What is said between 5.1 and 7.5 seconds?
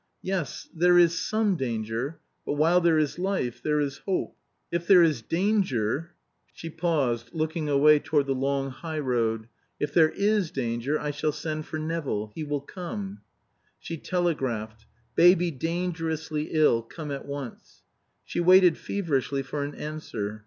danger" she paused,